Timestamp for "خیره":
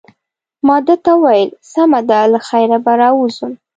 2.47-2.77